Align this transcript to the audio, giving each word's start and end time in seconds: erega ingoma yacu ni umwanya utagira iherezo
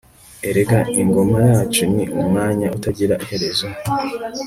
erega 0.49 0.79
ingoma 1.01 1.37
yacu 1.51 1.83
ni 1.93 2.05
umwanya 2.21 2.67
utagira 2.77 3.15
iherezo 3.23 3.67